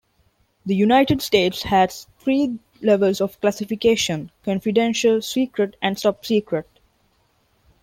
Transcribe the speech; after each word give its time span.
The 0.65 0.73
United 0.73 1.21
States 1.21 1.61
has 1.61 2.07
three 2.17 2.57
levels 2.81 3.21
of 3.21 3.39
classification: 3.39 4.31
Confidential, 4.43 5.21
Secret, 5.21 5.75
and 5.79 5.95
Top 5.95 6.25
Secret. 6.25 6.67